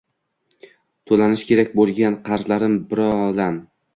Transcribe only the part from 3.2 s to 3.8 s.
lam.